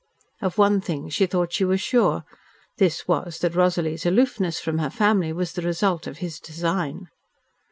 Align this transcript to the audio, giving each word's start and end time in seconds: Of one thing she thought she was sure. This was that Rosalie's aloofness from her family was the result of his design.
Of 0.41 0.57
one 0.57 0.81
thing 0.81 1.09
she 1.09 1.27
thought 1.27 1.53
she 1.53 1.63
was 1.63 1.79
sure. 1.79 2.23
This 2.79 3.07
was 3.07 3.37
that 3.37 3.53
Rosalie's 3.53 4.03
aloofness 4.03 4.59
from 4.59 4.79
her 4.79 4.89
family 4.89 5.31
was 5.31 5.53
the 5.53 5.61
result 5.61 6.07
of 6.07 6.17
his 6.17 6.39
design. 6.39 7.05